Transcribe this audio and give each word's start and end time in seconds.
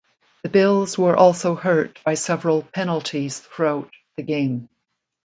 The 0.41 0.49
Bills 0.49 0.97
were 0.97 1.15
also 1.15 1.53
hurt 1.53 1.99
by 2.03 2.15
several 2.15 2.63
penalties 2.63 3.37
throughout 3.39 3.91
the 4.17 4.23
game. 4.23 4.67